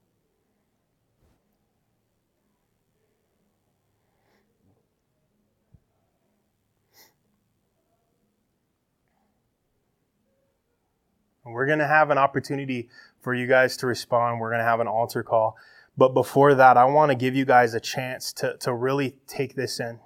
[11.46, 14.40] We're going to have an opportunity for you guys to respond.
[14.40, 15.56] We're going to have an altar call.
[15.96, 19.54] But before that, I want to give you guys a chance to, to really take
[19.54, 20.00] this in.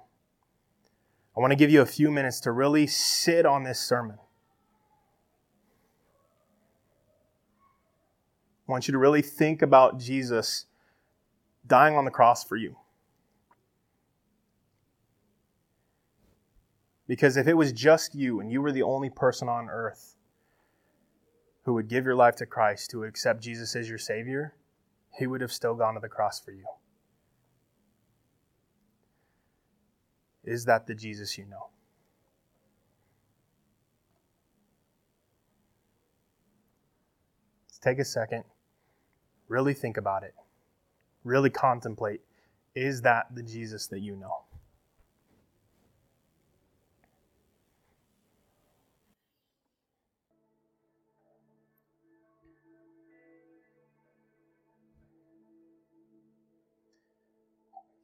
[1.36, 4.16] I want to give you a few minutes to really sit on this sermon.
[8.66, 10.66] I want you to really think about Jesus
[11.66, 12.76] dying on the cross for you.
[17.06, 20.16] Because if it was just you and you were the only person on earth
[21.64, 24.54] who would give your life to Christ, who would accept Jesus as your Savior,
[25.18, 26.64] He would have still gone to the cross for you.
[30.46, 31.66] Is that the Jesus you know?
[37.66, 38.44] Let's take a second,
[39.48, 40.34] really think about it,
[41.24, 42.20] really contemplate.
[42.76, 44.44] Is that the Jesus that you know?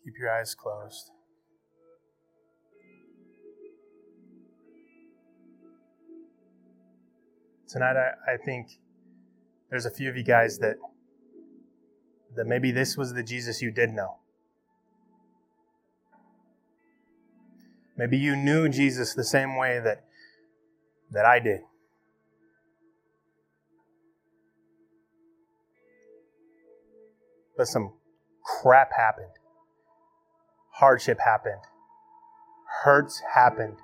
[0.05, 1.13] Keep your eyes closed.
[7.73, 8.79] Tonight, I, I think
[9.71, 10.77] there's a few of you guys that
[12.37, 14.19] that maybe this was the Jesus you did know.
[17.97, 20.05] Maybe you knew Jesus the same way that
[21.11, 21.61] that I did.
[27.57, 27.93] But some
[28.45, 29.33] crap happened
[30.73, 31.63] hardship happened,
[32.83, 33.77] hurts happened.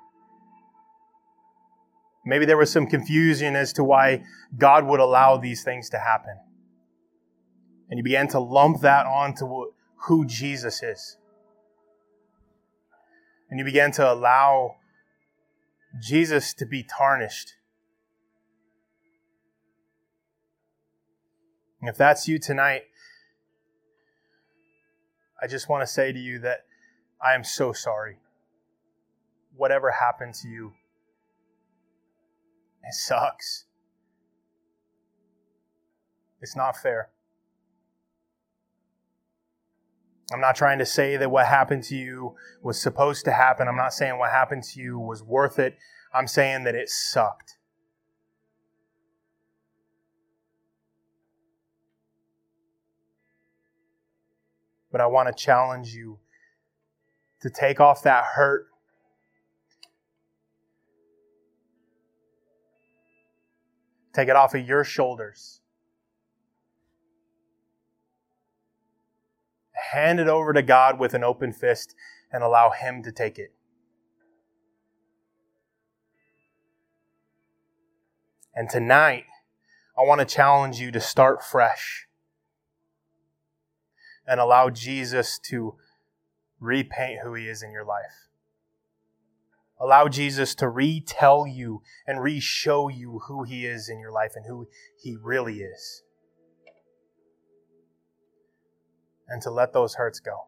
[2.28, 4.22] Maybe there was some confusion as to why
[4.58, 6.36] God would allow these things to happen.
[7.88, 9.72] And you began to lump that onto
[10.02, 11.16] who Jesus is.
[13.48, 14.76] And you began to allow
[16.02, 17.54] Jesus to be tarnished.
[21.80, 22.82] And if that's you tonight,
[25.42, 26.66] I just want to say to you that
[27.24, 28.18] I am so sorry.
[29.56, 30.74] Whatever happened to you,
[32.82, 33.64] it sucks.
[36.40, 37.10] It's not fair.
[40.32, 43.66] I'm not trying to say that what happened to you was supposed to happen.
[43.66, 45.78] I'm not saying what happened to you was worth it.
[46.12, 47.56] I'm saying that it sucked.
[54.92, 56.18] But I want to challenge you
[57.40, 58.66] to take off that hurt.
[64.12, 65.60] Take it off of your shoulders.
[69.92, 71.94] Hand it over to God with an open fist
[72.32, 73.52] and allow Him to take it.
[78.54, 79.24] And tonight,
[79.96, 82.08] I want to challenge you to start fresh
[84.26, 85.76] and allow Jesus to
[86.60, 88.27] repaint who he is in your life.
[89.80, 94.44] Allow Jesus to retell you and re-show you who he is in your life and
[94.46, 94.68] who
[95.00, 96.02] he really is.
[99.28, 100.46] And to let those hurts go.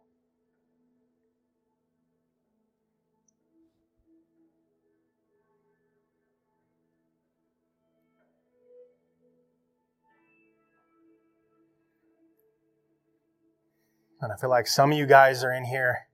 [14.22, 16.08] And I feel like some of you guys are in here,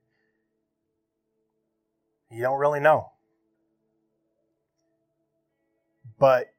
[2.37, 3.13] you don't really know.
[6.19, 6.53] But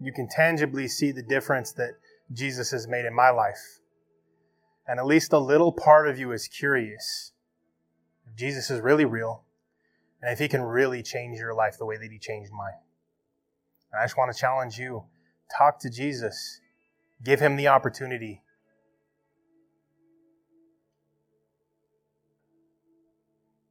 [0.00, 1.90] you can tangibly see the difference that
[2.32, 3.80] Jesus has made in my life.
[4.88, 7.32] And at least a little part of you is curious
[8.26, 9.44] if Jesus is really real
[10.22, 12.80] and if he can really change your life the way that he changed mine.
[13.92, 15.04] And I just want to challenge you
[15.56, 16.60] talk to Jesus,
[17.22, 18.42] give him the opportunity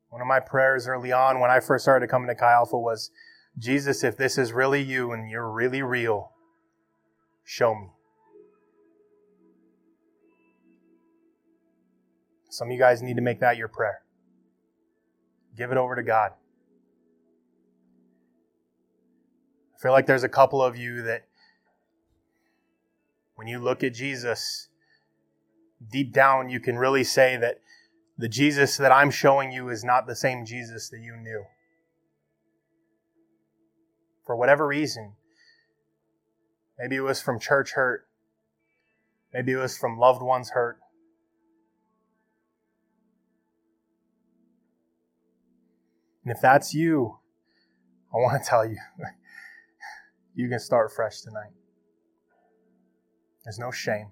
[0.10, 3.12] One of my prayers early on when I first started coming to Chi Alpha was,
[3.57, 6.32] Jesus, if this is really you and you're really real,
[7.43, 7.89] show me.
[12.49, 14.01] Some of you guys need to make that your prayer.
[15.55, 16.32] Give it over to God.
[19.76, 21.26] I feel like there's a couple of you that
[23.36, 24.68] when you look at Jesus,
[25.91, 27.60] deep down you can really say that
[28.20, 31.45] the Jesus that I'm showing you is not the same Jesus that you knew.
[34.26, 35.13] For whatever reason,
[36.78, 38.05] maybe it was from church hurt,
[39.34, 40.80] maybe it was from loved ones hurt.
[46.26, 47.20] And if that's you,
[48.13, 48.78] I want to tell you,
[50.36, 51.53] you can start fresh tonight.
[53.45, 54.09] There's no shame.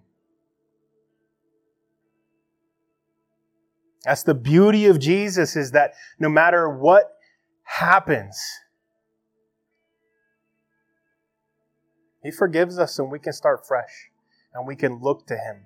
[4.04, 7.18] That's the beauty of Jesus is that no matter what
[7.64, 8.40] happens,
[12.24, 14.10] He forgives us and we can start fresh
[14.54, 15.66] and we can look to Him.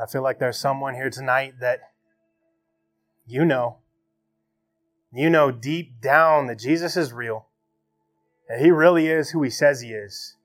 [0.00, 1.91] I feel like there's someone here tonight that
[3.32, 3.78] you know,
[5.10, 7.46] you know deep down that Jesus is real,
[8.46, 10.36] that He really is who He says He is.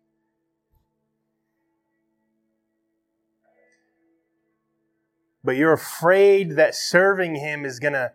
[5.44, 8.14] But you're afraid that serving Him is going to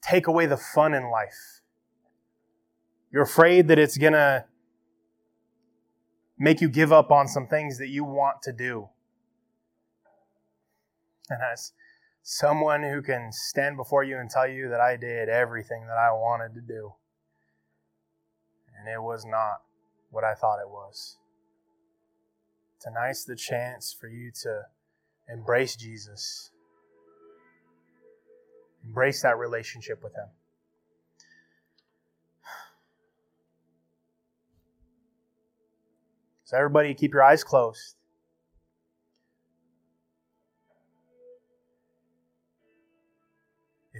[0.00, 1.60] take away the fun in life.
[3.12, 4.46] You're afraid that it's going to
[6.38, 8.88] make you give up on some things that you want to do.
[11.28, 11.72] And as
[12.28, 16.10] someone who can stand before you and tell you that I did everything that I
[16.10, 16.92] wanted to do,
[18.76, 19.62] and it was not
[20.10, 21.18] what I thought it was.
[22.80, 24.62] Tonight's the chance for you to
[25.32, 26.50] embrace Jesus,
[28.84, 30.26] embrace that relationship with Him.
[36.42, 37.95] So, everybody, keep your eyes closed.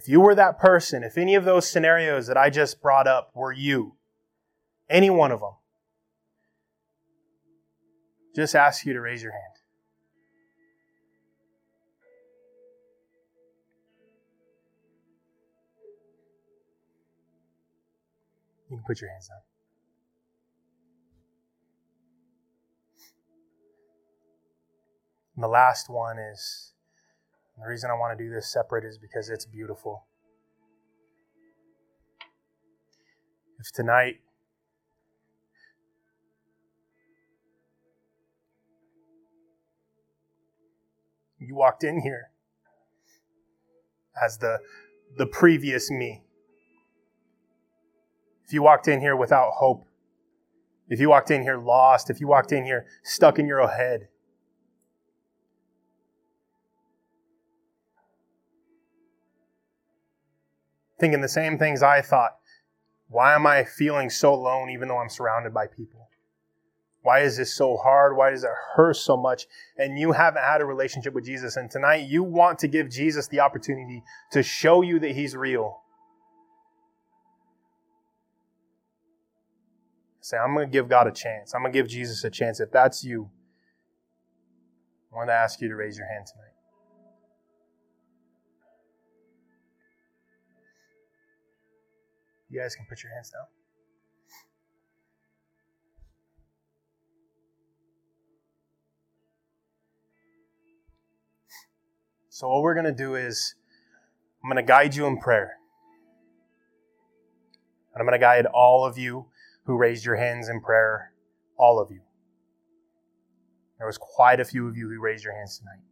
[0.06, 3.32] If you were that person, if any of those scenarios that I just brought up
[3.34, 3.96] were you,
[4.88, 5.54] any one of them,
[8.36, 9.42] just ask you to raise your hand.
[18.70, 19.40] You can put your hands down.
[25.34, 26.74] And the last one is
[27.58, 30.06] the reason I want to do this separate is because it's beautiful.
[33.58, 34.16] If tonight
[41.38, 42.30] you walked in here
[44.22, 44.58] as the
[45.16, 46.22] the previous me.
[48.44, 49.86] If you walked in here without hope,
[50.88, 54.08] if you walked in here lost, if you walked in here stuck in your head,
[60.98, 62.36] thinking the same things I thought.
[63.08, 66.08] Why am I feeling so alone even though I'm surrounded by people?
[67.02, 68.16] Why is this so hard?
[68.16, 69.46] Why does it hurt so much?
[69.78, 71.56] And you haven't had a relationship with Jesus.
[71.56, 75.82] And tonight you want to give Jesus the opportunity to show you that he's real.
[80.20, 81.54] Say, I'm going to give God a chance.
[81.54, 82.58] I'm going to give Jesus a chance.
[82.58, 83.30] If that's you,
[85.12, 86.55] I want to ask you to raise your hand tonight.
[92.56, 93.42] You guys can put your hands down.
[102.30, 103.56] So, what we're going to do is,
[104.42, 105.58] I'm going to guide you in prayer.
[107.92, 109.26] And I'm going to guide all of you
[109.66, 111.12] who raised your hands in prayer,
[111.58, 112.00] all of you.
[113.76, 115.84] There was quite a few of you who raised your hands tonight.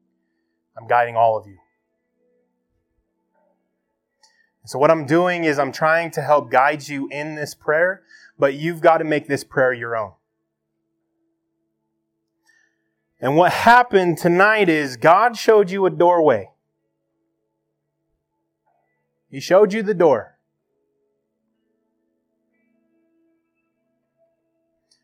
[0.78, 1.58] I'm guiding all of you.
[4.66, 8.02] So what I'm doing is I'm trying to help guide you in this prayer,
[8.38, 10.12] but you've got to make this prayer your own.
[13.20, 16.50] And what happened tonight is God showed you a doorway.
[19.30, 20.38] He showed you the door.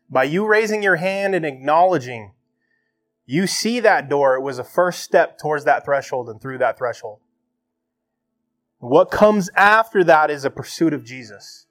[0.09, 2.33] By you raising your hand and acknowledging,
[3.25, 4.35] you see that door.
[4.35, 7.19] It was a first step towards that threshold and through that threshold.
[8.81, 11.67] What comes after that is a pursuit of Jesus.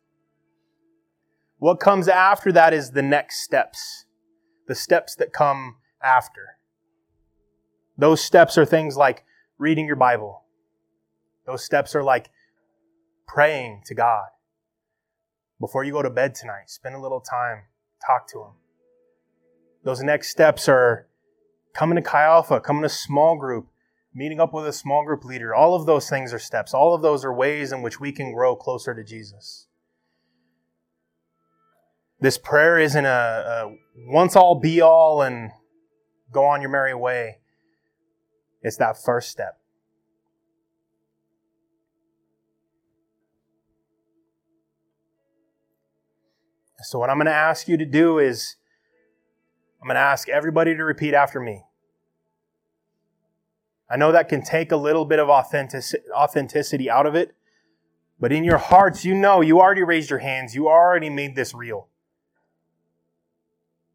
[1.58, 4.06] What comes after that is the next steps,
[4.68, 6.58] the steps that come after.
[7.98, 9.24] Those steps are things like
[9.58, 10.44] reading your Bible.
[11.46, 12.30] Those steps are like
[13.26, 14.28] praying to God.
[15.58, 17.64] Before you go to bed tonight, spend a little time,
[18.06, 18.52] talk to Him.
[19.82, 21.08] Those next steps are
[21.74, 23.66] coming to Chi Alpha, coming to small group,
[24.14, 25.54] meeting up with a small group leader.
[25.54, 26.74] All of those things are steps.
[26.74, 29.66] All of those are ways in which we can grow closer to Jesus.
[32.20, 35.50] This prayer isn't a, a once all be all and
[36.30, 37.38] go on your merry way.
[38.62, 39.60] It's that first step.
[46.82, 48.56] So, what I'm going to ask you to do is,
[49.80, 51.62] I'm going to ask everybody to repeat after me.
[53.90, 57.34] I know that can take a little bit of authenticity out of it,
[58.20, 60.54] but in your hearts, you know you already raised your hands.
[60.54, 61.88] You already made this real.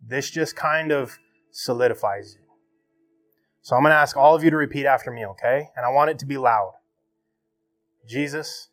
[0.06, 1.18] This just kind of
[1.52, 2.42] solidifies it.
[3.62, 5.70] So I'm going to ask all of you to repeat after me, okay?
[5.76, 6.74] And I want it to be loud.
[8.08, 8.68] Jesus.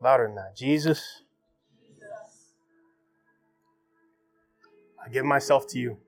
[0.00, 0.56] Louder than that.
[0.56, 1.22] Jesus.
[5.04, 5.98] I give myself to you.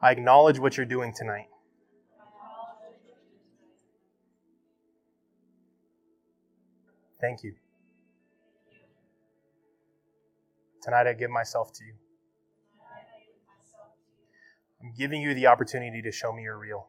[0.00, 1.48] I acknowledge what you're doing tonight.
[7.20, 7.54] Thank you.
[10.82, 11.94] Tonight I give myself to you.
[14.80, 16.86] I'm giving you the opportunity to show me you're real.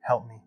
[0.00, 0.41] Help me.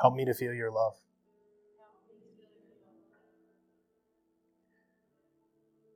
[0.00, 0.94] Help me to feel your love.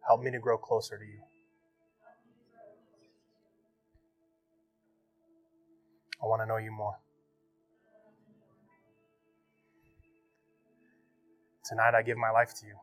[0.07, 1.21] Help me to grow closer to you.
[6.23, 6.99] I want to know you more.
[11.65, 12.75] Tonight I give my life to you.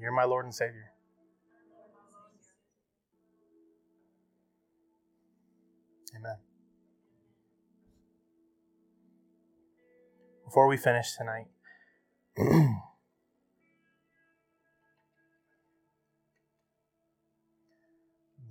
[0.00, 0.90] You're my Lord and Savior.
[6.16, 6.53] Amen.
[10.54, 11.48] Before we finish tonight,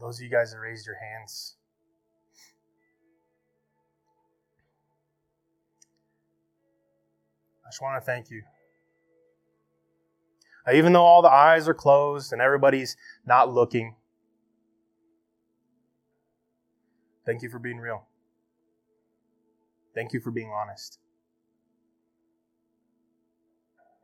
[0.01, 1.55] those of you guys that raised your hands,
[7.65, 8.43] I just want to thank you.
[10.73, 13.95] Even though all the eyes are closed and everybody's not looking,
[17.25, 18.03] thank you for being real.
[19.95, 20.99] Thank you for being honest.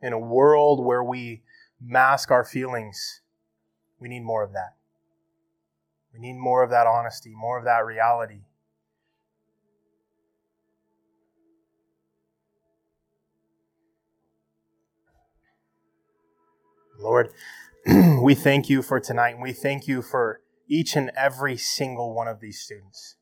[0.02, 1.42] In a world where we
[1.80, 3.20] mask our feelings,
[3.98, 4.76] we need more of that.
[6.12, 8.42] We need more of that honesty, more of that reality.
[16.98, 17.30] Lord,
[18.22, 22.28] we thank you for tonight and we thank you for each and every single one
[22.28, 23.16] of these students.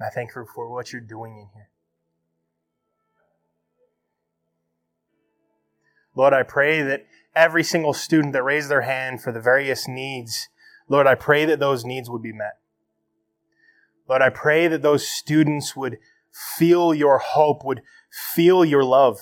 [0.00, 1.69] I thank you for what you're doing in here.
[6.20, 10.50] Lord, I pray that every single student that raised their hand for the various needs,
[10.86, 12.58] Lord, I pray that those needs would be met.
[14.06, 15.96] Lord, I pray that those students would
[16.30, 17.80] feel your hope, would
[18.34, 19.16] feel your love.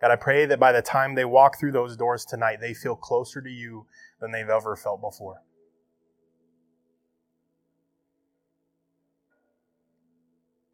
[0.00, 2.96] God, I pray that by the time they walk through those doors tonight, they feel
[2.96, 3.84] closer to you
[4.22, 5.42] than they've ever felt before.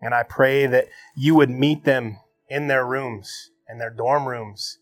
[0.05, 4.79] And I pray that you would meet them in their rooms, in their dorm rooms,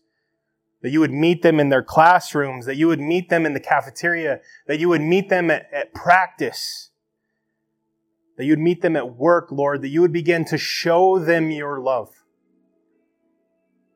[0.81, 3.59] that you would meet them in their classrooms, that you would meet them in the
[3.59, 6.91] cafeteria, that you would meet them at, at practice,
[8.37, 11.79] that you'd meet them at work, Lord, that you would begin to show them your
[11.79, 12.09] love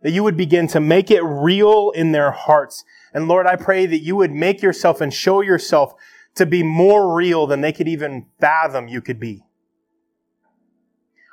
[0.01, 2.83] that you would begin to make it real in their hearts.
[3.13, 5.93] And Lord, I pray that you would make yourself and show yourself
[6.35, 9.43] to be more real than they could even fathom you could be.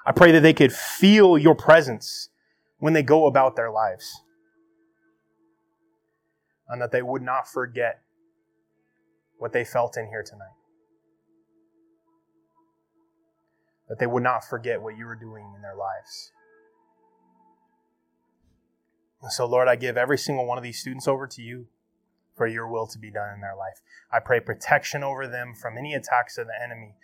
[0.07, 2.29] I pray that they could feel your presence
[2.79, 4.23] when they go about their lives.
[6.69, 8.03] And that they would not forget
[9.39, 10.55] what they felt in here tonight.
[13.89, 16.33] That they would not forget what you were doing in their lives.
[19.23, 21.67] And So, Lord, I give every single one of these students over to you
[22.37, 23.81] for your will to be done in their life.
[24.13, 26.95] I pray protection over them from any attacks of the enemy.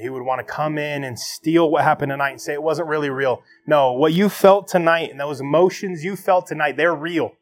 [0.00, 2.88] He would want to come in and steal what happened tonight and say it wasn't
[2.88, 3.42] really real.
[3.66, 7.32] No, what you felt tonight and those emotions you felt tonight, they're real.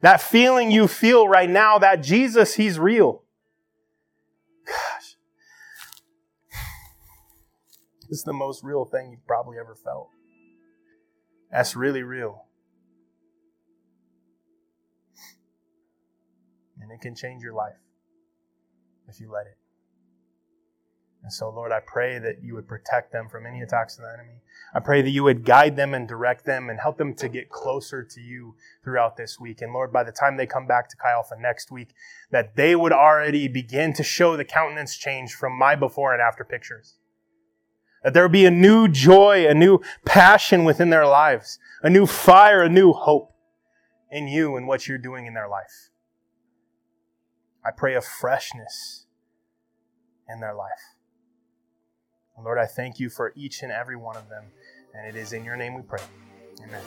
[0.00, 3.22] That feeling you feel right now, that Jesus, he's real.
[4.66, 5.16] Gosh.
[8.02, 10.10] This is the most real thing you've probably ever felt.
[11.50, 12.44] That's really real.
[16.80, 17.78] And it can change your life
[19.08, 19.56] if you let it.
[21.24, 24.12] And so, Lord, I pray that you would protect them from any attacks of the
[24.12, 24.42] enemy.
[24.74, 27.48] I pray that you would guide them and direct them and help them to get
[27.48, 29.62] closer to you throughout this week.
[29.62, 31.94] And Lord, by the time they come back to Chi Alpha next week,
[32.30, 36.44] that they would already begin to show the countenance change from my before and after
[36.44, 36.98] pictures.
[38.02, 42.04] That there would be a new joy, a new passion within their lives, a new
[42.04, 43.34] fire, a new hope
[44.10, 45.88] in you and what you're doing in their life.
[47.64, 49.06] I pray a freshness
[50.28, 50.93] in their life.
[52.42, 54.44] Lord, I thank you for each and every one of them.
[54.94, 56.02] And it is in your name we pray.
[56.62, 56.82] Amen.